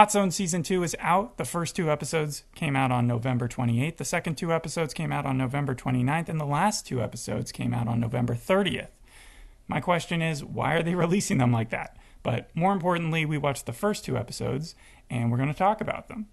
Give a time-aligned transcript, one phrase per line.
[0.00, 1.36] Hot Zone Season 2 is out.
[1.36, 3.98] The first two episodes came out on November 28th.
[3.98, 6.30] The second two episodes came out on November 29th.
[6.30, 8.88] And the last two episodes came out on November 30th.
[9.68, 11.98] My question is, why are they releasing them like that?
[12.22, 14.74] But more importantly, we watched the first two episodes
[15.10, 16.28] and we're going to talk about them.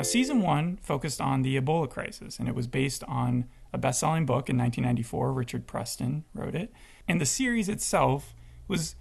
[0.00, 4.00] Now, season one focused on the Ebola crisis, and it was based on a best
[4.00, 5.30] selling book in 1994.
[5.30, 6.72] Richard Preston wrote it.
[7.06, 8.34] And the series itself
[8.66, 8.94] was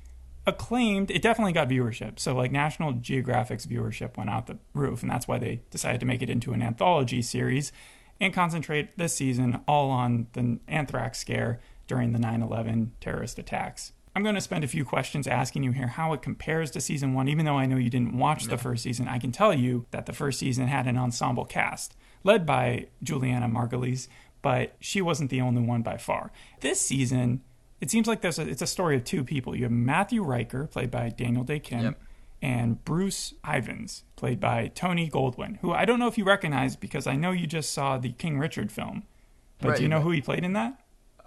[0.45, 1.09] acclaimed.
[1.09, 2.19] It definitely got viewership.
[2.19, 6.05] So, like, National Geographic's viewership went out the roof, and that's why they decided to
[6.05, 7.71] make it into an anthology series
[8.19, 13.93] and concentrate this season all on the anthrax scare during the 9 11 terrorist attacks.
[14.15, 17.13] I'm going to spend a few questions asking you here how it compares to season
[17.13, 17.27] one.
[17.27, 20.05] Even though I know you didn't watch the first season, I can tell you that
[20.07, 24.07] the first season had an ensemble cast led by Julianna Margulies,
[24.41, 26.31] but she wasn't the only one by far.
[26.59, 27.41] This season,
[27.79, 29.55] it seems like there's a, it's a story of two people.
[29.55, 32.01] You have Matthew Ryker, played by Daniel Dae Kim, Yep.
[32.41, 37.07] and Bruce Ivins, played by Tony Goldwyn, who I don't know if you recognize because
[37.07, 39.03] I know you just saw the King Richard film.
[39.59, 40.79] But Right, do you know but- who he played in that?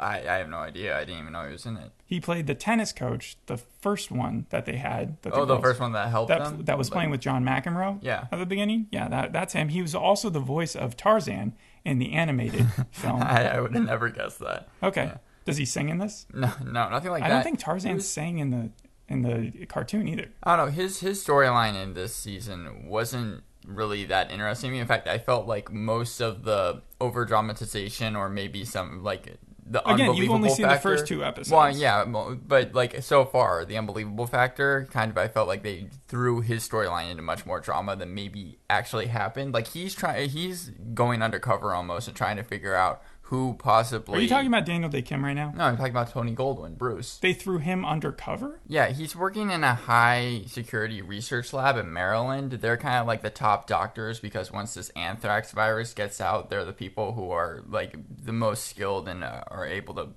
[0.03, 0.97] I, I have no idea.
[0.97, 1.91] I didn't even know he was in it.
[2.05, 5.20] He played the tennis coach, the first one that they had.
[5.22, 6.64] That Oh, the girls- first one that helped that, them?
[6.64, 7.98] that was Like- playing with John McEnroe.
[8.03, 8.27] Yeah.
[8.33, 8.89] at the beginning.
[8.91, 9.69] Yeah, that, that's him.
[9.69, 13.22] He was also the voice of Tarzan in the animated film.
[13.22, 14.69] I, I would have never guessed that.
[14.83, 15.17] Okay, Yeah.
[15.44, 16.27] does he sing in this?
[16.34, 17.33] No, no, nothing like I that.
[17.33, 18.70] I don't think Tarzan was- sang in the
[19.09, 20.28] in the cartoon either.
[20.42, 20.72] I don't know.
[20.72, 24.81] His his storyline in this season wasn't really that interesting to me.
[24.81, 29.88] In fact, I felt like most of the over dramatization or maybe some like the
[29.88, 31.50] Again, you've only seen the first two episodes.
[31.50, 35.88] Well, yeah, but like so far, the unbelievable factor kind of I felt like they
[36.08, 39.54] threw his storyline into much more drama than maybe actually happened.
[39.54, 44.19] Like he's trying, he's going undercover almost and trying to figure out who possibly.
[44.19, 45.53] Are you talking about Daniel Dae Kim right now?
[45.56, 47.19] No, I'm talking about Tony Goldwyn, Bruce.
[47.19, 48.60] They threw him undercover.
[48.66, 52.53] Yeah, he's working in a high security research lab in Maryland.
[52.53, 56.65] They're kind of like the top doctors because once this anthrax virus gets out, they're
[56.65, 60.09] the people who are like the most skilled and uh, are able to.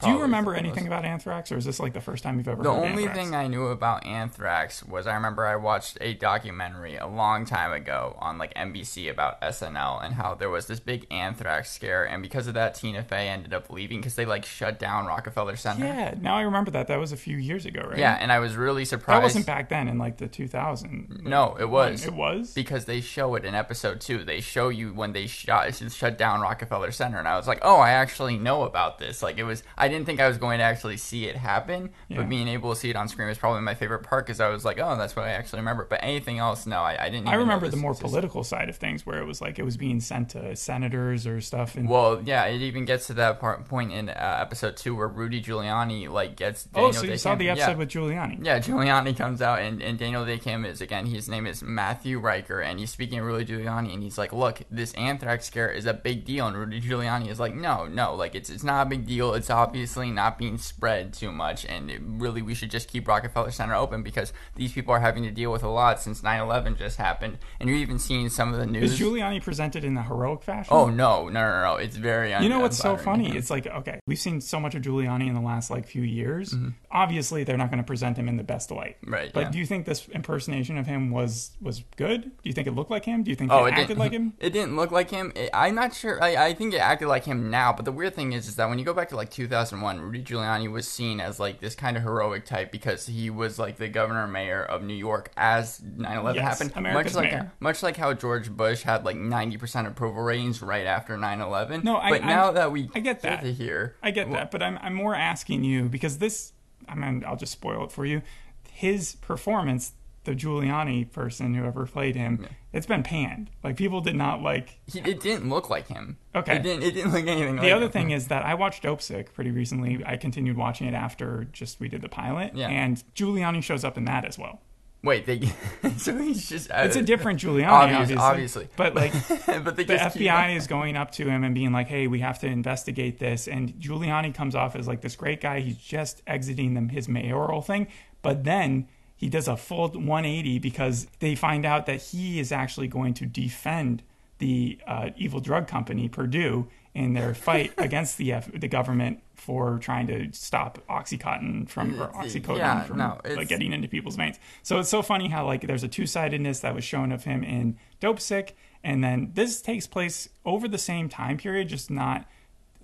[0.00, 2.62] Do you remember anything about anthrax, or is this like the first time you've ever
[2.62, 2.80] heard of it?
[2.80, 3.18] The only anthrax?
[3.18, 7.72] thing I knew about anthrax was I remember I watched a documentary a long time
[7.72, 12.22] ago on like NBC about SNL and how there was this big anthrax scare, and
[12.22, 15.84] because of that, Tina Fey ended up leaving because they like shut down Rockefeller Center.
[15.86, 16.86] yeah, now I remember that.
[16.86, 17.98] That was a few years ago, right?
[17.98, 19.18] Yeah, and I was really surprised.
[19.18, 21.22] that wasn't back then in like the 2000.
[21.24, 22.04] No, it was.
[22.04, 22.52] It was.
[22.54, 24.22] because they show it in episode two.
[24.24, 27.76] They show you when they shut shut down Rockefeller Center, and I was like, oh,
[27.78, 29.22] I actually know about this.
[29.22, 32.18] Like it was, I didn't think I was going to actually see it happen, Yeah.
[32.18, 34.48] but being able to see it on screen was probably my favorite part because I
[34.48, 35.86] was like, oh, that's what I actually remember.
[35.88, 37.22] But anything else, no, I, I didn't.
[37.22, 38.08] Even I remember the more existed.
[38.08, 41.40] political side of things, where it was like it was being sent to senators or
[41.40, 41.76] stuff.
[41.76, 45.08] And Well, yeah, it even gets to that part, point in uh, episode two where
[45.08, 46.68] Rudy Giuliani like gets.
[46.74, 47.52] oh, Daniel so you Day saw the yeah.
[47.52, 48.44] episode with Giuliani?
[48.44, 51.06] Yeah, Giuliani comes out, and, and Daniel Dae Kim is again.
[51.06, 54.62] His name is Matthew Ryker, and he's speaking to Rudy Giuliani, and he's like, "Look,
[54.70, 58.34] this anthrax scare is a big deal." And Rudy Giuliani is like, "No, no, like
[58.34, 59.34] it's it's not a big deal.
[59.34, 63.52] It's obviously not being spread too much, and it, really we should just keep Rockefeller
[63.52, 66.98] Center open because these people are having to deal with a lot since 9/11 just
[66.98, 70.42] happened, and you're even seeing some of the news." Is Giuliani presented in a heroic
[70.42, 70.72] fashion?
[70.72, 71.76] oh no, no, no, no!
[71.76, 73.36] It's very You know what's so funny?
[73.36, 76.52] It's like, okay, we've seen so much of Giuliani in the last like few years.
[76.90, 78.96] Obviously, they're not going to present him in the best light.
[79.02, 79.12] Mm-hmm.
[79.14, 79.50] Right, But yeah.
[79.50, 82.22] do you think this impersonation of him was was good?
[82.22, 83.22] Do you think it looked like him?
[83.22, 84.32] Do you think Oh, it it acted like him?
[84.40, 85.32] It didn't look like him.
[85.36, 86.20] It, I'm not sure.
[86.22, 87.72] I, I think it acted like him now.
[87.72, 89.30] But the weird thing is, is that when you go back to like
[89.70, 93.58] 2001, Rudy Giuliani was seen as like this kind of heroic type because he was
[93.58, 96.72] like the governor mayor of New York as 9/11 Yes, happened.
[96.76, 97.52] America's much like mayor.
[97.60, 101.84] much like how George Bush had like 90% approval ratings right after 9/11.
[101.84, 103.42] No, I- but I- now that we I get that.
[103.42, 106.52] to here, I get that, but I'm I'm more asking you because this.
[106.88, 108.22] I mean, I'll just spoil it for you.
[108.70, 109.92] His performance,
[110.28, 113.50] the Giuliani person, whoever played him, it's been panned.
[113.64, 114.78] Like people did not like.
[114.86, 116.18] he, it didn't look like him.
[116.34, 116.56] Okay.
[116.56, 116.82] it didn't.
[116.82, 117.56] It didn't look anything.
[117.56, 117.92] like The other him.
[117.92, 120.02] thing is that I watched Dopesick pretty recently.
[120.04, 122.68] I continued watching it after just we did the pilot, Yeah.
[122.68, 124.60] and Giuliani shows up in that as well.
[125.02, 125.40] Wait, they
[125.96, 128.64] so he's just uh, It's a different Giuliani, Obvious- obviously.
[128.64, 128.68] obviously.
[128.76, 129.12] But like
[129.64, 132.46] but the FBI is going up to him and being like, "Hey, we have to
[132.48, 135.60] investigate this." And Giuliani comes off as like this great guy.
[135.60, 137.86] He's just exiting them his mayoral thing,
[138.22, 138.88] but then
[139.18, 143.26] he does a full 180 because they find out that he is actually going to
[143.26, 144.04] defend
[144.38, 149.78] the uh, evil drug company Purdue in their fight against the F- the government for
[149.78, 154.38] trying to stop oxycontin from or oxycodone yeah, from no, like getting into people's veins.
[154.62, 157.42] So it's so funny how like there's a two sidedness that was shown of him
[157.42, 158.52] in Dopesick,
[158.84, 162.24] and then this takes place over the same time period, just not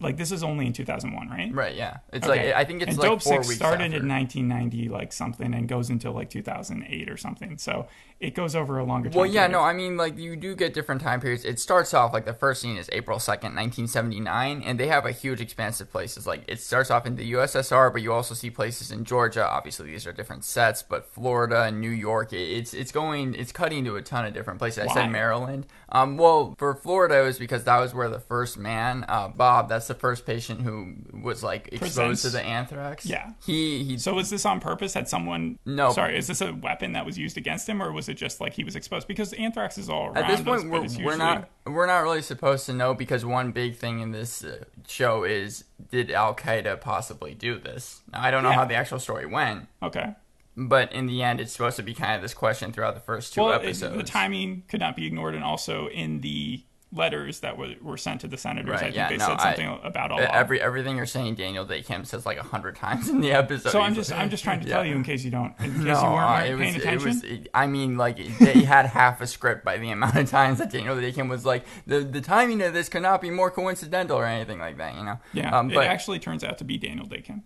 [0.00, 1.52] like this is only in 2001, right?
[1.54, 1.74] Right.
[1.74, 1.98] Yeah.
[2.12, 2.48] It's Okay.
[2.48, 3.96] like I think it's and like Dopesick weeks started after.
[3.98, 7.58] in 1990, like something, and goes until like 2008 or something.
[7.58, 7.86] So
[8.24, 9.16] it goes over a longer time.
[9.16, 9.52] Well, yeah, period.
[9.52, 11.44] no, I mean, like, you do get different time periods.
[11.44, 15.12] It starts off, like, the first scene is April 2nd, 1979, and they have a
[15.12, 16.26] huge expansive places.
[16.26, 19.46] Like, it starts off in the USSR, but you also see places in Georgia.
[19.48, 23.84] Obviously, these are different sets, but Florida and New York, it's it's going, it's cutting
[23.84, 24.86] to a ton of different places.
[24.88, 25.66] I said Maryland.
[25.90, 29.68] Um, well, for Florida, it was because that was where the first man, uh, Bob,
[29.68, 33.06] that's the first patient who was, like, exposed Presents- to the anthrax.
[33.06, 33.32] Yeah.
[33.44, 34.94] He, he So was this on purpose?
[34.94, 35.58] Had someone?
[35.64, 35.92] No.
[35.92, 38.54] Sorry, is this a weapon that was used against him, or was it just like
[38.54, 39.06] he was exposed?
[39.08, 41.86] Because anthrax is all around At this us, point, but we're, it's we're not we're
[41.86, 46.10] not really supposed to know because one big thing in this uh, show is did
[46.10, 48.02] Al Qaeda possibly do this?
[48.12, 48.56] Now, I don't know Yeah.
[48.56, 50.14] how the actual story went, okay.
[50.56, 53.34] but in the end, it's supposed to be kind of this question throughout the first
[53.34, 53.96] two Well, it- episodes.
[53.96, 56.62] the timing could not be ignored, and also in the
[56.94, 59.36] letters that were, were sent to the senators, Right, I think yeah, they no, said
[59.38, 60.20] I- something about all.
[60.20, 63.70] Every everything you're saying, Daniel Dae Kim says like a hundred times in the episode.
[63.70, 64.74] so I'm just I'm just trying to Yeah.
[64.76, 66.76] tell you in case you don't, in case No, you weren't uh, paying it was,
[66.76, 67.08] attention.
[67.08, 67.24] was.
[67.24, 70.70] it- I mean, like they had half a script by the amount of times that
[70.70, 74.16] Daniel Dae Kim was like, the the timing of this could not be more coincidental
[74.16, 74.94] or anything like that.
[74.96, 75.18] You know?
[75.32, 77.42] yeah, Um, it but actually turns out to be Daniel Dae Kim.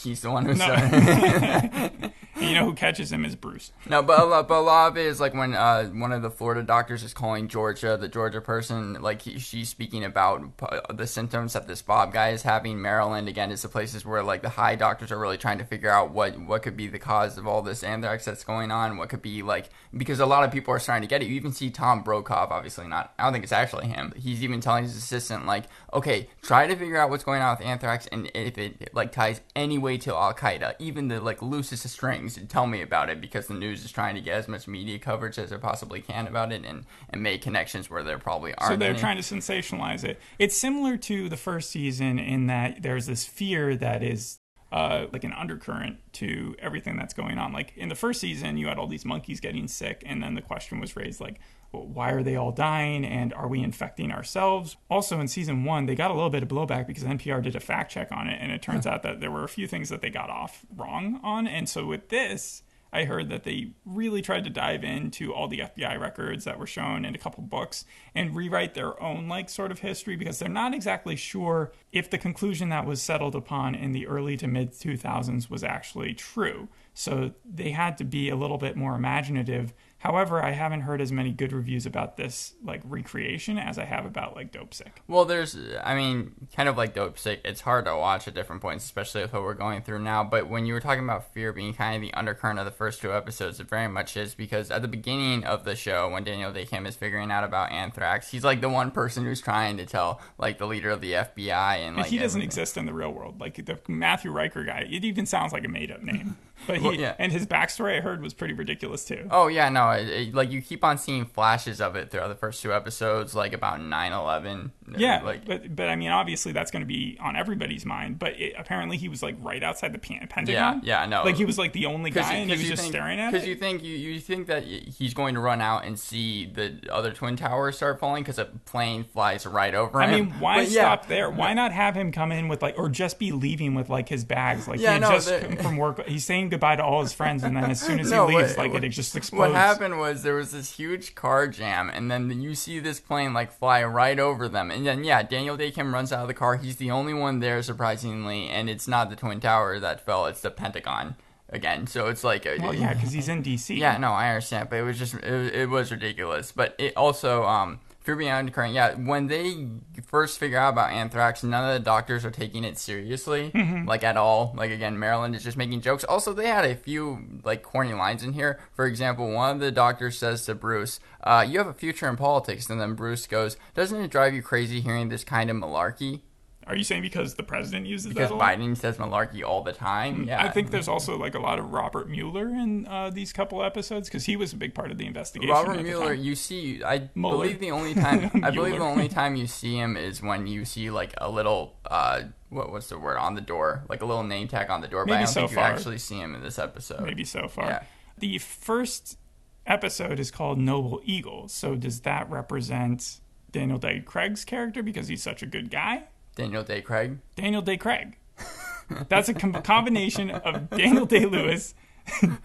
[0.00, 0.66] he's the one who No.
[0.66, 2.12] said.
[2.48, 3.72] You know who catches him is Bruce.
[3.86, 6.62] No, but but a lot of it is like when uh, one of the Florida
[6.62, 11.52] doctors is calling Georgia, the Georgia person, like he, she's speaking about uh, the symptoms
[11.52, 12.80] that this Bob guy is having.
[12.80, 15.90] Maryland again is the places where like the high doctors are really trying to figure
[15.90, 18.96] out what what could be the cause of all this anthrax that's going on.
[18.96, 21.26] What could be like because a lot of people are starting to get it.
[21.26, 23.12] You even see Tom Brokaw, obviously not.
[23.18, 24.12] I don't think it's actually him.
[24.16, 27.66] He's even telling his assistant like, okay, try to figure out what's going on with
[27.66, 31.84] anthrax and if it like ties any way to Al Qaeda, even the like loosest
[31.84, 31.90] of
[32.34, 34.66] strings, and tell me about it because the news is trying to get as much
[34.68, 38.54] media coverage as it possibly can about it and and make connections where there probably
[38.54, 38.74] aren't.
[38.74, 38.98] So they're any.
[38.98, 40.20] trying to sensationalize it.
[40.38, 44.38] It's similar to the first season in that there's this fear that is
[44.72, 47.52] uh, like an undercurrent to everything that's going on.
[47.52, 50.42] Like in the first season, you had all these monkeys getting sick, and then the
[50.42, 51.40] question was raised like,
[51.82, 54.76] why are they all dying, and are we infecting ourselves?
[54.90, 57.60] Also, in season one, they got a little bit of blowback because NPR did a
[57.60, 60.00] fact check on it, and it turns out that there were a few things that
[60.00, 61.46] they got off wrong on.
[61.46, 62.62] And so with this,
[62.94, 66.66] I heard that they really tried to dive into all the FBI records that were
[66.66, 67.84] shown in a couple books
[68.14, 72.18] and rewrite their own like sort of history because they're not exactly sure if the
[72.18, 76.68] conclusion that was settled upon in the early to mid 2000s was actually true.
[76.94, 79.74] So they had to be a little bit more imaginative.
[80.04, 84.04] However, I haven't heard as many good reviews about this like recreation as I have
[84.04, 85.00] about like Dope Sick.
[85.08, 88.84] Well, there's, I mean, kind of like Dopesick, it's hard to watch at different points,
[88.84, 90.22] especially with what we're going through now.
[90.22, 93.00] But when you were talking about fear being kind of the undercurrent of the first
[93.00, 96.52] two episodes, it very much is because at the beginning of the show, when Daniel
[96.52, 99.86] Dae Kim is figuring out about anthrax, he's like the one person who's trying to
[99.86, 101.78] tell, like, the leader of the FBI.
[101.78, 102.46] And, like, he doesn't everything.
[102.46, 103.40] exist in the real world.
[103.40, 106.36] Like the Matthew Ryker guy, it even sounds like a made up name.
[106.66, 107.14] But he Well, yeah.
[107.18, 109.26] and his backstory I heard was pretty ridiculous too.
[109.30, 112.34] Oh yeah, no, it, it- like you keep on seeing flashes of it throughout the
[112.36, 114.70] first two episodes, like about 9/11.
[114.96, 118.18] Yeah, like but but I mean, obviously that's going to be on everybody's mind.
[118.18, 120.80] But it, apparently, he was like right outside the Pen- yeah, Pentagon.
[120.84, 123.18] yeah, no, like he was like the only guy, and he was just think, staring
[123.18, 126.46] at Because you think you, you think that he's going to run out and see
[126.46, 130.14] the other twin towers start falling because a plane flies right over I him.
[130.14, 131.30] I mean, why But yeah, stop there?
[131.30, 134.24] Why not have him come in with like, or just be leaving with like his
[134.24, 134.68] bags?
[134.68, 135.30] Like Yeah, he no, just
[135.62, 136.06] from work.
[136.06, 138.50] He's saying goodbye to all his friends, and then as soon as No, he leaves,
[138.50, 139.52] what- like what- it just explodes.
[139.52, 143.32] What happened was there was this huge car jam, and then you see this plane
[143.34, 146.34] like fly right over them, and then yeah, Daniel Dae Kim runs out of the
[146.34, 146.56] car.
[146.56, 150.40] He's the only one there, surprisingly, and it's not the twin tower that fell; it's
[150.40, 151.16] the Pentagon
[151.50, 151.86] again.
[151.86, 153.76] So it's like, a, Well, yeah, because he's in DC.
[153.76, 156.52] Yeah, no, I understand, but it was just it, was- it was ridiculous.
[156.52, 158.74] But it also um fear beyond current.
[158.74, 159.66] Yeah, when they
[160.06, 163.50] first figure out about anthrax, none of the doctors are taking it seriously,
[163.86, 164.52] like at all.
[164.56, 166.04] Like again, Maryland is just making jokes.
[166.04, 168.60] Also, they had a few like corny lines in here.
[168.74, 172.16] For example, one of the doctors says to Bruce, uh, "You have a future in
[172.16, 176.20] politics," and then Bruce goes, "Doesn't it drive you crazy hearing this kind of malarkey?"
[176.66, 178.56] Are you saying because the president uses Because that lot?
[178.58, 180.24] Biden says malarkey all the time.
[180.24, 183.62] Yeah, I think there's also like a lot of Robert Mueller in uh, these couple
[183.62, 185.52] episodes because he was a big part of the investigation.
[185.54, 187.44] Robert Mueller, you see, I Mueller.
[187.44, 190.64] believe the only time I believe the only time you see him is when you
[190.64, 194.22] see like a little uh what what's the word on the door, like a little
[194.24, 195.04] name tag on the door.
[195.04, 195.68] but I don't so think far.
[195.68, 197.02] you actually see him in this episode.
[197.02, 197.66] maybe so far.
[197.66, 197.82] Yeah.
[198.18, 199.18] The first
[199.66, 201.48] episode is called Noble Eagle.
[201.48, 206.04] So does that represent Daniel Day Craig's character because he's such a good guy?
[206.34, 207.18] Daniel Day Craig.
[207.36, 208.16] Daniel Day Craig.
[209.08, 211.74] That's a com- combination of Daniel Day Lewis,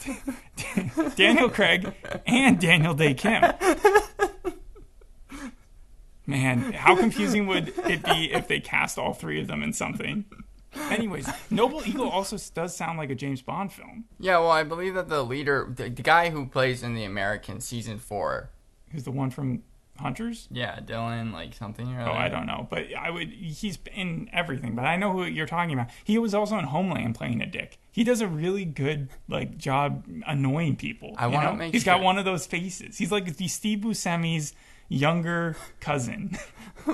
[1.15, 1.93] Daniel Craig,
[2.25, 3.43] and Daniel Dae Kim.
[6.25, 10.25] Man, how confusing would it be if they cast all three of them in something?
[10.91, 14.05] Anyways, Noble Eagle also does sound like a James Bond film.
[14.19, 17.60] Yeah, well, I believe that the leader, the, the guy who plays in the American
[17.60, 18.51] season four,
[18.91, 19.62] Who's the one from
[20.00, 20.48] Hunters?
[20.51, 22.12] yeah, Dylan, like something or Oh, other.
[22.13, 23.29] I don't know, but I would.
[23.29, 25.88] He's in everything, but I know who you're talking about.
[26.03, 27.77] He was also in Homeland playing a dick.
[27.91, 31.13] He does a really good like job annoying people.
[31.18, 32.98] I wanna make He's got one of those faces.
[32.98, 34.53] He's like the Steve Buscemi's
[34.88, 36.38] younger cousin.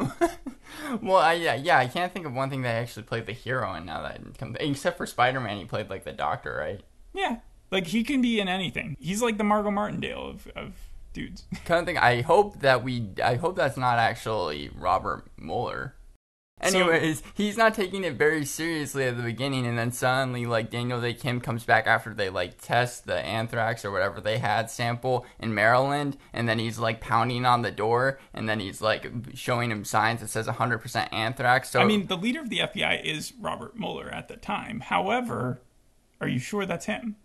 [1.01, 3.31] Well, I, yeah, yeah, I can't think of one thing that I actually played the
[3.31, 6.55] hero in now that it comes, except for Spider Man, he played like the doctor,
[6.59, 6.81] right?
[7.13, 7.37] yeah,
[7.71, 8.97] like he can be in anything.
[8.99, 10.73] He's like the Margot Martindale of of
[11.15, 11.45] dudes.
[11.65, 11.97] Kind of thing.
[11.97, 15.95] I hope that we, I hope that's not actually Robert Mueller.
[16.63, 20.69] So- Anyways, he's not taking it very seriously at the beginning, and then suddenly, like
[20.71, 24.71] Daniel Dae Kim comes back after they like test the anthrax or whatever they had
[24.71, 29.05] sample in Maryland, and then he's like pounding on the door, and then he's like
[29.33, 31.71] showing him signs that says 100% anthrax.
[31.71, 34.79] So I mean, the leader of the FBI is Robert Mueller at the time.
[34.79, 35.59] However,
[36.21, 37.17] are you sure that's him?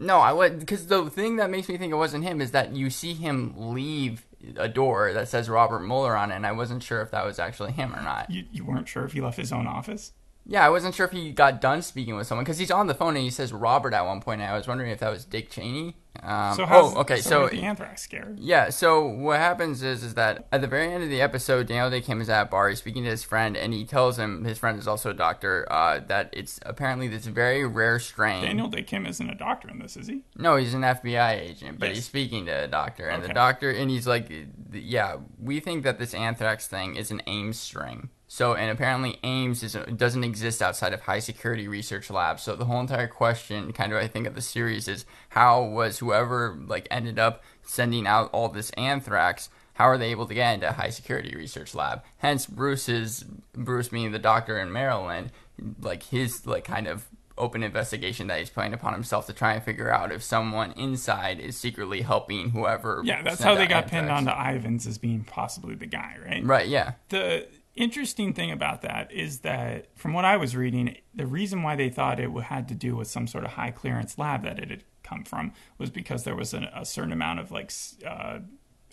[0.00, 2.74] No, I would because the thing that makes me think it wasn't him is that
[2.74, 4.26] you see him leave
[4.56, 7.38] a door that says Robert Mueller on it, and I wasn't sure if that was
[7.38, 8.30] actually him or not.
[8.30, 10.12] You you weren't sure if he left his own office.
[10.46, 12.94] Yeah, I wasn't sure if he got done speaking with someone because he's on the
[12.94, 14.40] phone and he says Robert at one point.
[14.40, 15.96] And I was wondering if that was Dick Cheney.
[16.22, 18.34] Um, So how's, oh, okay, So, so the anthrax scare?
[18.36, 21.88] yeah, so what happens is is that at the very end of the episode, Daniel
[21.88, 24.44] Dae Kim is at a bar, he's speaking to his friend, and he tells him
[24.44, 28.42] his friend is also a doctor uh, that it's apparently this very rare strain.
[28.42, 30.22] Daniel Dae Kim isn't a doctor in this, is he?
[30.36, 31.96] No, he's an FBI agent, but Yes.
[31.98, 34.30] he's speaking to a doctor, and the doctor, and he's like,
[34.72, 39.64] "Yeah, we think that this anthrax thing is an Ames string." So, and apparently Ames
[39.64, 42.44] is doesn't exist outside of high security research labs.
[42.44, 45.98] So the whole entire question, kind of, I think, of the series is how was
[45.98, 49.50] whoever like ended up sending out all this anthrax?
[49.72, 52.04] How are they able to get into a high security research lab?
[52.18, 55.32] Hence, Bruce's Bruce being the doctor in Maryland,
[55.80, 59.64] like his like kind of open investigation that he's putting upon himself to try and
[59.64, 63.02] figure out if someone inside is secretly helping whoever.
[63.04, 66.44] Yeah, that's how they got pinned onto Ivins as being possibly the guy, right?
[66.44, 66.68] Right.
[66.68, 66.92] Yeah.
[67.08, 67.48] The
[67.80, 71.88] interesting thing about that is that, from what I was reading, the reason why they
[71.88, 74.84] thought it had to do with some sort of high clearance lab that it had
[75.02, 77.72] come from was because there was an, a certain amount of like
[78.06, 78.40] uh,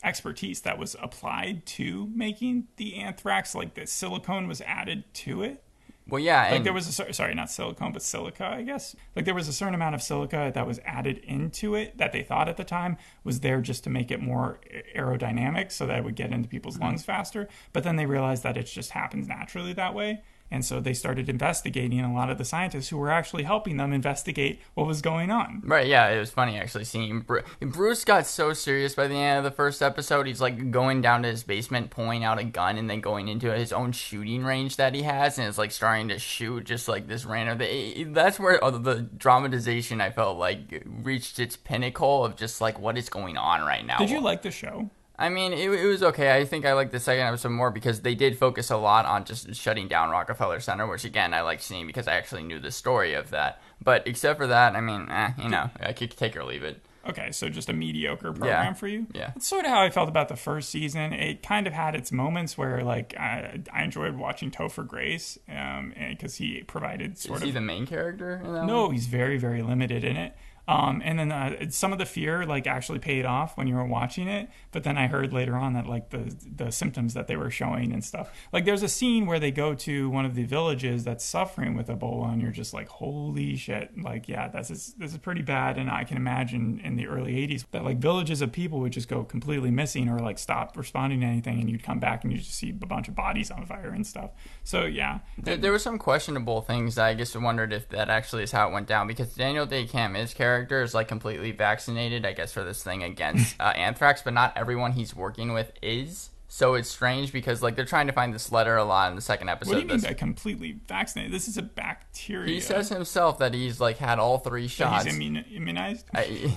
[0.04, 3.54] expertise that was applied to making the anthrax.
[3.54, 5.64] Like the silicone was added to it.
[6.10, 6.44] Well, yeah.
[6.44, 8.96] Like and there was a sorry, not silicone, but silica, I guess.
[9.16, 12.24] Like there was a certain amount of silica that was added into it that they
[12.24, 14.60] thought at the time was there just to make it more
[14.96, 17.48] aerodynamic, so that it would get into people's lungs faster.
[17.74, 21.30] But then they realized that it just happens naturally that way, and so they started
[21.30, 22.00] investigating.
[22.00, 25.32] And a lot of the scientists who were actually helping them investigate what was going
[25.32, 25.62] on.
[25.66, 29.40] Right, yeah, it was funny actually seeing Bru- Bruce got so serious by the end
[29.40, 30.28] of the first episode.
[30.28, 33.54] He's like going down to his basement, pulling out a gun, and then going into
[33.54, 37.08] his own shooting range that he has, and it's like starting to shoot just like
[37.08, 38.14] this random.
[38.14, 42.98] That's where uh, the dramatization I felt like reached its pinnacle of just like what
[42.98, 43.98] is going on right now.
[43.98, 44.90] Did you like the show?
[45.20, 46.36] I mean, it, it was okay.
[46.36, 49.26] I think I liked the second episode more because they did focus a lot on
[49.26, 52.72] just shutting down Rockefeller Center, which again I like seeing because I actually knew the
[52.72, 53.60] story of that.
[53.84, 56.82] But except for that, I mean, eh, you know, I could take or leave it.
[57.08, 58.74] Okay, so just a mediocre program Yeah.
[58.74, 59.08] for you.
[59.14, 59.28] Yeah.
[59.34, 61.14] That's sort of how I felt about the first season.
[61.14, 65.94] It kind of had its moments where, like, I, I enjoyed watching Topher Grace, um,
[66.10, 68.94] because he provided sort Is of he the main character in that No, one?
[68.94, 70.36] he's very, very limited in it.
[70.68, 73.86] Um, and then uh, some of the fear like actually paid off when you were
[73.86, 74.50] watching it.
[74.72, 77.92] But then I heard later on that like the the symptoms that they were showing
[77.94, 78.32] and stuff.
[78.52, 81.88] Like there's a scene where they go to one of the villages that's suffering with
[81.88, 83.92] Ebola, and you're just like, holy shit!
[84.02, 85.78] Like yeah, this is this is pretty bad.
[85.78, 89.08] And I can imagine in the early '80s that like villages of people would just
[89.08, 92.40] go completely missing or like stop responding to anything, and you'd come back and you
[92.40, 94.32] just see a bunch of bodies on fire and stuff.
[94.64, 98.52] So yeah, There, there were some questionable things I I wondered if that actually is
[98.52, 102.34] how it went down because Daniel Dae Kim, is character, is like completely vaccinated, I
[102.34, 106.30] guess, for this thing against uh, anthrax, but not everyone he's working with is.
[106.50, 109.22] So it's strange because like they're trying to find this letter a lot in the
[109.22, 109.72] second episode.
[109.72, 111.34] what do you mean by completely vaccinated?
[111.34, 112.54] This is a bacteria.
[112.54, 115.06] he says himself that he's like had all three shots.
[115.06, 116.06] he's immun- immunized.
[116.16, 116.56] I-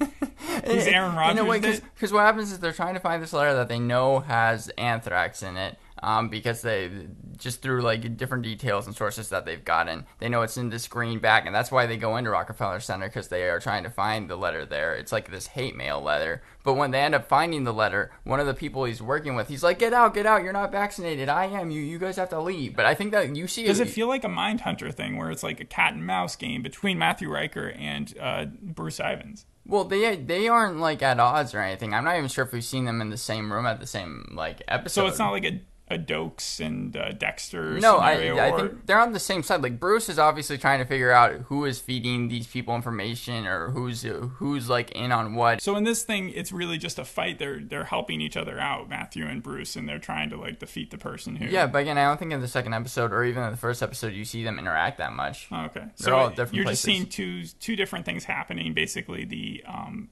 [0.66, 3.32] He's Aaron In a way, Rodgers because what happens is they're trying to find this
[3.32, 6.90] letter that they know has anthrax in it, um, because they
[7.36, 10.06] just through like different details and sources that they've gotten.
[10.18, 13.28] They know it's in this greenback, and that's why they go into Rockefeller Center because
[13.28, 14.94] they are trying to find the letter there.
[14.94, 16.42] It's like this hate mail letter.
[16.62, 19.48] But when they end up finding the letter, one of the people he's working with,
[19.48, 20.42] he's like, "Get out, get out!
[20.42, 21.28] You're not vaccinated.
[21.28, 21.70] I am.
[21.70, 24.08] You, you guys have to leave." But I think that you see, Does it feel
[24.08, 27.70] like a Mindhunter thing where it's like a cat and mouse game between Matthew Ryker
[27.70, 29.46] and uh, Bruce Ivins?
[29.66, 31.94] Well, they they aren't like at odds or anything.
[31.94, 34.32] I'm not even sure if we've seen them in the same room at the same
[34.34, 35.02] like episode.
[35.02, 37.78] So it's not like a a Doakes and uh, Dexter.
[37.80, 39.62] No, I, I or- think they're on the same side.
[39.62, 43.70] Like Bruce is obviously trying to figure out who is feeding these people information or
[43.70, 45.60] who's who's like in on what.
[45.60, 47.38] So in this thing, it's really just a fight.
[47.38, 50.90] They're they're helping each other out, Matthew and Bruce, and they're trying to like defeat
[50.90, 51.46] the person who.
[51.46, 53.82] Yeah, but again, I don't think in the second episode or even in the first
[53.82, 55.48] episode you see them interact that much.
[55.50, 55.80] Oh, okay.
[55.80, 56.84] They're So all different you're places.
[56.84, 58.74] just seeing two two different things happening.
[58.74, 60.08] Basically, the um,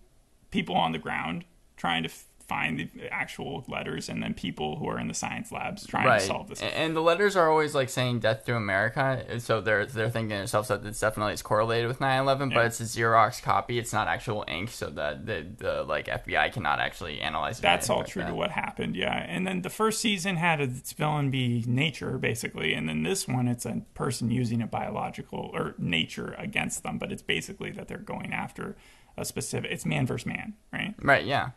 [0.50, 1.44] people on the ground
[1.76, 5.52] trying to f- find the actual letters, and then people who are in the science
[5.52, 6.62] labs trying Right, to solve this.
[6.62, 10.36] And the letters are always like saying "Death to America," so they're they're thinking to
[10.38, 12.56] themselves that it's definitely is correlated with 9/11, Yeah.
[12.56, 13.78] but it's a Xerox copy.
[13.78, 17.58] It's not actual ink, so that the, the like FBI cannot actually analyze.
[17.58, 18.28] it That's all like true that.
[18.30, 19.14] to what happened, yeah.
[19.28, 23.46] And then the first season had its villain be nature, basically, and then this one
[23.46, 27.98] it's a person using a biological or nature against them, but it's basically that they're
[27.98, 28.76] going after
[29.18, 29.70] a specific.
[29.70, 30.94] It's man versus man, right?
[31.02, 31.50] Right, yeah.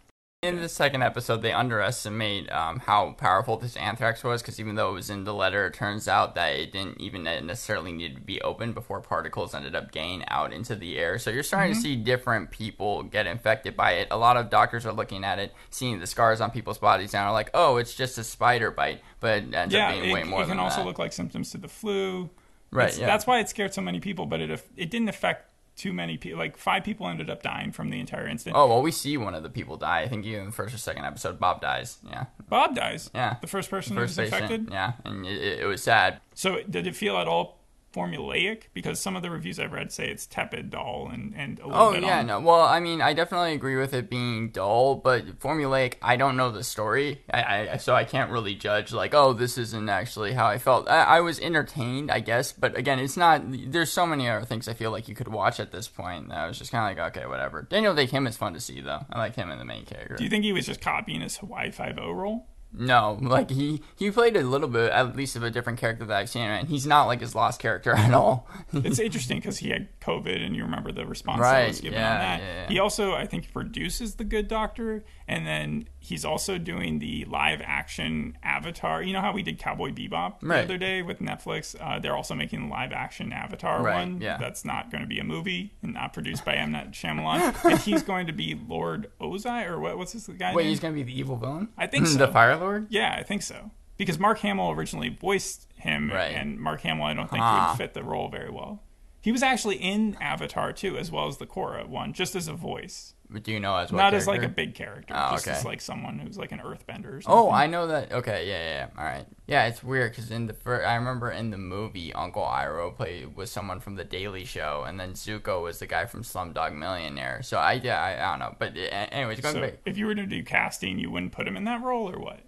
[0.43, 4.89] In the second episode, they underestimate um, how powerful this anthrax was because even though
[4.89, 8.21] it was in the letter, it turns out that it didn't even necessarily need to
[8.21, 11.19] be opened before particles ended up getting out into the air.
[11.19, 11.81] So you're starting Mm-hmm.
[11.83, 14.07] to see different people get infected by it.
[14.09, 17.21] A lot of doctors are looking at it, seeing the scars on people's bodies, and
[17.23, 19.03] are like, oh, it's just a spider bite.
[19.19, 20.87] But it ends yeah, up being it, way more it can also that.
[20.87, 22.31] look like symptoms to the flu.
[22.71, 23.05] Right, yeah.
[23.05, 26.37] That's why it scared so many people, but it it didn't affect too many people.
[26.39, 28.55] Like five people ended up dying from the entire incident.
[28.57, 30.01] Oh, well, we see one of the people die.
[30.01, 31.97] I think even in the first or second episode, Bob dies.
[32.07, 32.25] Yeah.
[32.49, 33.09] Bob dies.
[33.15, 33.37] Yeah.
[33.41, 34.51] the first person First who was patient.
[34.51, 34.73] infected.
[34.73, 34.93] Yeah.
[35.05, 36.19] And it, it was sad.
[36.35, 37.60] So did it feel at all
[37.93, 38.63] formulaic?
[38.73, 41.81] Because some of the reviews I've read say it's tepid, dull, and and a little
[41.81, 42.39] Oh bit yeah, on- no.
[42.39, 45.95] Well, I mean, I definitely agree with it being dull, but formulaic.
[46.01, 48.93] I don't know the story, I, I so I can't really judge.
[48.93, 50.89] Like, oh, this isn't actually how I felt.
[50.89, 53.41] I, I was entertained, I guess, but again, it's not.
[53.45, 56.29] There's so many other things I feel like you could watch at this point.
[56.29, 57.61] that I was just kind of like, okay, whatever.
[57.63, 59.05] Daniel Dae Kim is fun to see though.
[59.11, 60.15] I like him in the main character.
[60.15, 62.47] Do you think he was just copying his Hawaii Five O role?
[62.73, 66.17] No, like he he played a little bit at least of a different character that
[66.17, 68.47] I've seen, and he's not like his lost character at all.
[68.71, 72.13] It's interesting because he had COVID, and you remember the response that was given yeah,
[72.13, 72.39] on that.
[72.39, 72.67] yeah, yeah.
[72.69, 77.61] He also, I think, produces The Good Doctor, and then he's also doing the live
[77.63, 79.01] action Avatar.
[79.01, 80.63] You know how we did Cowboy Bebop the Right.
[80.65, 81.75] other day with Netflix?
[81.79, 84.19] Uh, they're also making the live action Avatar Right, one.
[84.21, 84.37] yeah.
[84.37, 86.73] That's not going to be a movie and not produced by M.
[86.73, 87.55] Night Shyamalan.
[87.71, 90.69] and he's going to be Lord Ozai, or what, what's this guy Wait, name?
[90.69, 91.69] he's gonna be the evil villain?
[91.77, 92.17] I think so.
[92.17, 92.87] the Fire Lord.
[92.89, 93.71] Yeah, I think so.
[93.97, 96.33] Because Mark Hamill originally voiced him, Right.
[96.35, 97.67] and Mark Hamill, I don't think Huh.
[97.69, 98.81] would fit the role very well.
[99.21, 102.53] He was actually in Avatar too, as well as the Korra one, just as a
[102.53, 105.63] voice, do you know as what not as like a big character, Oh, just as
[105.63, 107.05] like someone who's like an Earthbender.
[107.17, 107.25] Or something.
[107.27, 108.11] Oh, I know that.
[108.11, 108.87] Okay, yeah, yeah.
[108.97, 109.25] All right.
[109.47, 113.35] Yeah, it's weird because in the fir- I remember in the movie Uncle Iroh played
[113.35, 117.41] was someone from The Daily Show, and then Zuko was the guy from Slumdog Millionaire.
[117.43, 119.79] So I yeah I, I don't know, but anyways, going So back.
[119.85, 122.39] if you were to do casting, you wouldn't put him in that role, or what?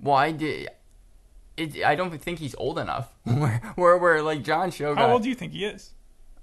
[0.00, 0.68] Well, I did.
[1.56, 3.10] It, I don't think he's old enough.
[3.24, 5.92] where, where, where like John Show How old do you think he is?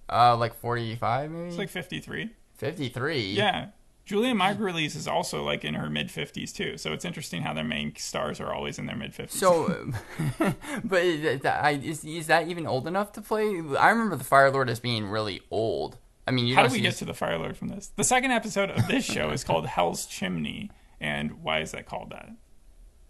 [0.10, 2.30] uh like forty five maybe He's like fifty-three.
[2.56, 3.22] fifty three.
[3.32, 3.68] Yeah.
[4.06, 7.64] Julia Margulies is also like in her mid fifties too, so it's interesting how their
[7.64, 9.40] main stars are always in their mid fifties.
[9.40, 9.94] So,
[10.84, 13.62] but is that, is, that even old enough to play?
[13.80, 15.98] I remember the Fire Lord as being really old.
[16.28, 17.92] I mean, you How do we get to the Fire Lord from this?
[17.96, 20.70] The second episode of this show is called Hell's Chimney.
[21.00, 22.30] And why is that called that?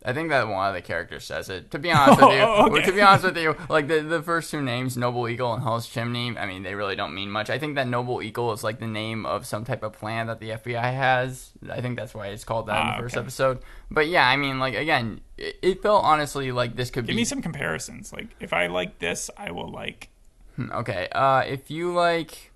[0.05, 1.71] I think that one of the characters says it.
[1.71, 2.81] To be honest with you, Oh, okay.
[2.85, 5.87] to be honest with you, like the the first two names, Noble Eagle and Hell's
[5.87, 7.49] Chimney, I mean, they really don't mean much.
[7.49, 10.39] I think that Noble Eagle is like the name of some type of plan that
[10.39, 11.51] the FBI has.
[11.71, 13.21] I think that's why it's called that in Ah, the first okay.
[13.23, 13.59] episode.
[13.89, 17.21] But yeah, I mean, like again, it, it felt honestly like this could Give be
[17.21, 18.11] me some comparisons.
[18.11, 20.09] Like, if I like this, I will like.
[20.57, 22.51] Hmm, Okay, uh, if you like,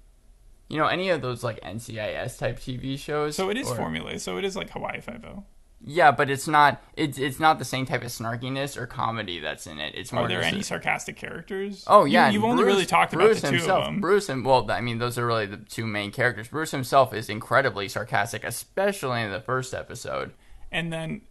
[0.67, 3.35] you know, any of those like NCIS type TV shows.
[3.37, 4.21] So it is or- formulated.
[4.21, 5.45] So it is like Hawaii Five O.
[5.79, 6.81] Yeah, but it's not.
[6.95, 9.93] It's it's not the same type of snarkiness or comedy that's in it.
[9.95, 10.23] It's more.
[10.23, 11.83] Are there any a- sarcastic characters?
[11.87, 14.01] Oh yeah, you, have only really talked Bruce about the two of them.
[14.01, 16.47] Bruce and well, I mean, those are really the two main characters.
[16.47, 20.33] Bruce himself is incredibly sarcastic, especially in the first episode.
[20.71, 21.21] And then,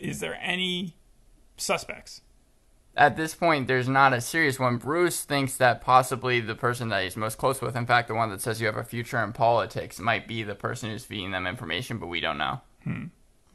[0.00, 0.96] is there any
[1.56, 2.22] suspects?
[2.96, 4.78] At this point, there's not a serious one.
[4.78, 8.30] Bruce thinks that possibly the person that he's most close with, in fact, the one
[8.30, 11.46] that says you have a future in politics, might be the person who's feeding them
[11.46, 12.62] information, but we don't know.
[12.84, 13.04] Hmm.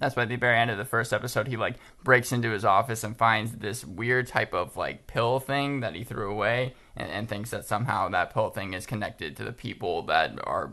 [0.02, 2.66] That's why at the very end of the first episode, he like breaks into his
[2.66, 7.10] office and finds this weird type of like pill thing that he threw away, and,
[7.10, 10.72] and thinks that somehow that pill thing is connected to the people that are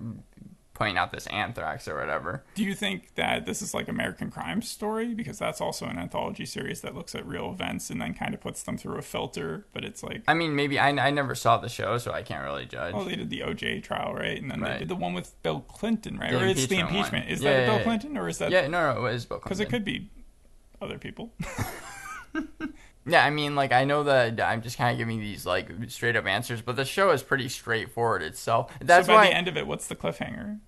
[0.78, 2.44] putting out this anthrax or whatever.
[2.54, 5.12] Do you think that this is like American Crime Story?
[5.12, 8.40] Because that's also an anthology series that looks at real events and then kind of
[8.40, 9.66] puts them through a filter.
[9.72, 12.44] But it's like, I mean, maybe I, I never saw the show, so I can't
[12.44, 12.94] really judge.
[12.96, 14.40] oh, they did the OJ trial, right?
[14.40, 14.74] And then Right.
[14.74, 16.30] they did the one with Bill Clinton, right?
[16.30, 17.32] The or it's the impeachment one.
[17.34, 17.82] Is Yeah, that yeah, Bill yeah.
[17.84, 18.50] Clinton or is that?
[18.52, 19.48] yeah, no, no, it is Bill Clinton.
[19.48, 20.10] Because it could be
[20.80, 21.32] other people.
[23.06, 26.14] Yeah, I mean, like I know that I'm just kind of giving these like straight
[26.14, 28.70] up answers, but the show is pretty straightforward itself.
[28.82, 30.58] That's so by why the end of it, what's the cliffhanger?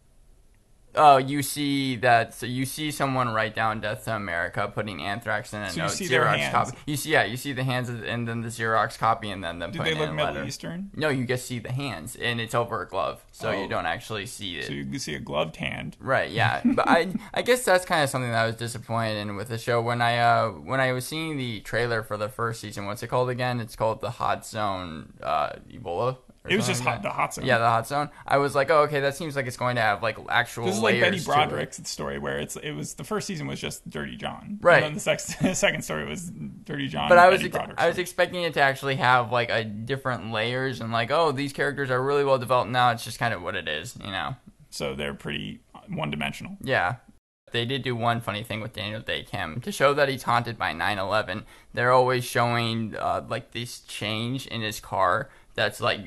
[0.96, 2.34] Oh, you see that.
[2.34, 5.82] So you see someone write down "Death to America," putting anthrax in a So you
[5.82, 6.52] note, see their Xerox hands.
[6.70, 6.78] copy.
[6.86, 9.60] You see, yeah, you see the hands, of- and then the Xerox copy, and then
[9.60, 10.44] the Do putting they look Middle letter.
[10.44, 10.90] Eastern?
[10.96, 13.62] No, you just see the hands, and it's over a glove, so Oh.
[13.62, 14.66] you don't actually see it.
[14.66, 15.96] So you can see a gloved hand.
[16.00, 19.36] Right, yeah, but I I guess that's kind of something that I was disappointed in
[19.36, 22.60] with the show when I uh when I was seeing the trailer for the first
[22.60, 22.86] season.
[22.86, 23.60] What's it called again?
[23.60, 26.16] It's called the Hot Zone uh, Ebola.
[26.48, 27.44] It was just like hot, the hot zone.
[27.44, 28.08] Yeah, the Hot Zone.
[28.26, 30.64] I was like, oh, okay, that seems like it's going to have like actual.
[30.64, 31.34] This is like Betty layers to it.
[31.34, 34.76] Broderick's story, where it's it was the first season was just Dirty John, Right.
[34.76, 35.24] And then the sex,
[35.58, 37.10] second story was Dirty John.
[37.10, 40.80] But I was ex- I was expecting it to actually have like a different layers
[40.80, 43.54] and like oh these characters are really well developed now it's just kind of what
[43.54, 44.36] it is you know
[44.70, 46.56] so they're pretty one dimensional.
[46.62, 46.96] yeah
[47.52, 50.56] they did do one funny thing with Daniel Dae Kim to show that he's haunted
[50.56, 51.42] by 9/11
[51.74, 56.06] they're always showing uh, like this change in his car that's like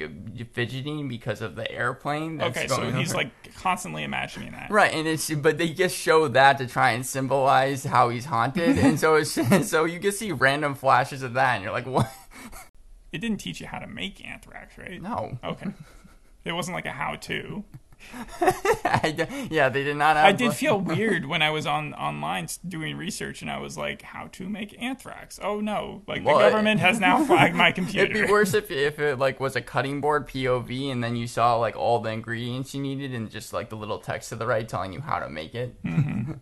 [0.54, 3.24] fidgeting because of the airplane that's Okay, so going he's over.
[3.24, 4.72] like constantly imagining that.
[4.72, 8.78] Right, and it's but they just show that to try and symbolize how he's haunted,
[8.78, 9.38] and so it's
[9.70, 12.12] so you can see random flashes of that, and you're like, what?
[13.12, 15.00] It didn't teach you how to make anthrax, right?
[15.02, 15.68] No, Okay.
[16.46, 17.64] It wasn't like a how-to.
[18.42, 20.16] I yeah, they did not.
[20.16, 23.78] Have I did feel weird when I was on online doing research, and I was
[23.78, 26.04] like, "How to make anthrax?" Oh no!
[26.08, 28.12] Like Well, the government has now flagged my computer.
[28.12, 31.28] It'd be worse if if it like was a cutting board POV, and then you
[31.28, 34.46] saw like all the ingredients you needed, and just like the little text to the
[34.48, 35.82] right telling you how to make it.
[35.84, 36.34] Mm-hmm.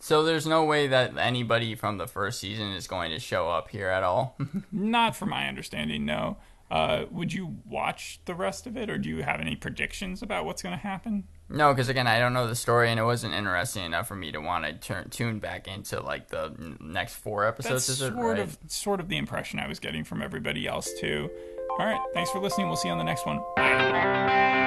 [0.00, 3.68] so there's no way that anybody from the first season is going to show up
[3.68, 4.36] here at all.
[4.72, 6.38] Not from my understanding, no.
[6.70, 10.44] Uh, would you watch the rest of it, or do you have any predictions about
[10.44, 11.24] what's going to happen?
[11.48, 14.30] No, because again, I don't know the story, and it wasn't interesting enough for me
[14.32, 17.86] to want to turn tune back into like the n- next four episodes.
[17.86, 18.38] That's is it sort right?
[18.38, 21.30] of sort of the impression I was getting from everybody else too.
[21.78, 22.66] All right, thanks for listening.
[22.66, 23.40] We'll see you on the next one.
[23.56, 24.58] Bye.